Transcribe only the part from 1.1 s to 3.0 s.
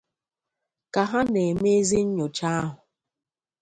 na-emezị nnyòcha ahụ